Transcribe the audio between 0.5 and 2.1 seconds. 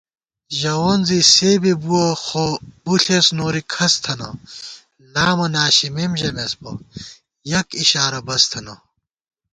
ژَوون زی سےبئ بُوَہ